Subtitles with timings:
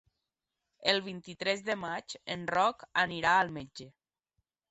[0.93, 3.89] El vint-i-tres de maig en Roc anirà al metge.